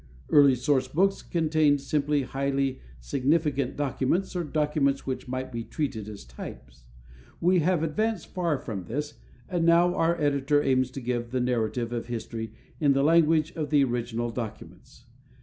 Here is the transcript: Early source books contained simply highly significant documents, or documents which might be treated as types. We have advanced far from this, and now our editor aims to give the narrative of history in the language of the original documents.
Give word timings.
Early 0.31 0.55
source 0.55 0.87
books 0.87 1.21
contained 1.21 1.79
simply 1.79 2.23
highly 2.23 2.79
significant 2.99 3.77
documents, 3.77 4.35
or 4.35 4.43
documents 4.43 5.05
which 5.05 5.27
might 5.27 5.51
be 5.51 5.63
treated 5.63 6.09
as 6.09 6.25
types. 6.25 6.85
We 7.39 7.59
have 7.59 7.83
advanced 7.83 8.33
far 8.33 8.57
from 8.57 8.85
this, 8.85 9.19
and 9.47 9.63
now 9.63 9.93
our 9.93 10.19
editor 10.19 10.59
aims 10.63 10.89
to 10.93 11.01
give 11.01 11.29
the 11.29 11.39
narrative 11.39 11.93
of 11.93 12.07
history 12.07 12.51
in 12.79 12.93
the 12.93 13.03
language 13.03 13.51
of 13.55 13.69
the 13.69 13.83
original 13.83 14.31
documents. 14.31 15.05